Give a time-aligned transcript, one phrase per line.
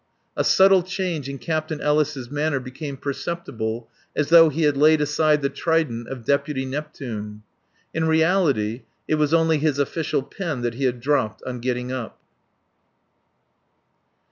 [0.35, 5.43] A subtle change in Captain Ellis' manner became perceptible as though he had laid aside
[5.43, 7.43] the trident of deputy Neptune.
[7.93, 12.17] In reality, it was only his official pen that he had dropped on getting up.